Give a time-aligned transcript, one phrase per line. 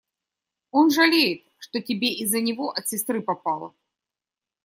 [0.71, 3.75] Он жалеет, что тебе из-за него от сестры попало.